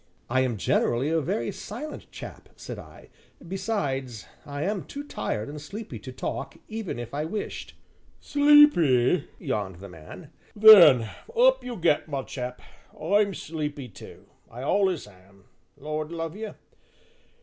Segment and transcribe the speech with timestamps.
[0.31, 3.09] "I am generally a very silent chap," said I;
[3.47, 7.75] "besides, I am too tired and sleepy to talk, even if I wished"
[8.19, 12.63] "Sleepy," yawned the man, "then up you get, my chap
[12.99, 15.43] I'm sleepy too I allus am,
[15.77, 16.49] Lord love ye!